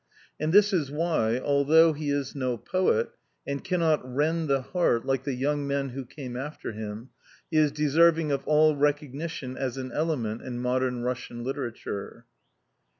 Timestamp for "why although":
0.89-1.93